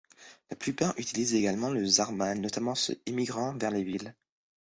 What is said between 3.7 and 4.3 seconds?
villes.